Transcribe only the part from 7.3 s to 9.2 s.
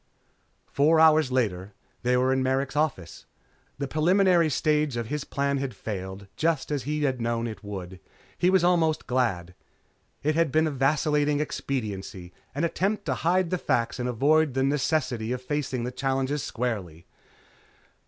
it would. He was almost